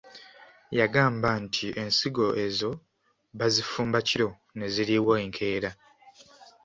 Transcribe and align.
Yagamba 0.79 1.29
nti 1.43 1.67
ensigo 1.83 2.25
ezo 2.45 2.71
bazifumba 3.39 3.97
kiro 4.07 4.29
ne 4.57 4.65
ziriibwa 4.73 5.15
enkeera. 5.23 5.71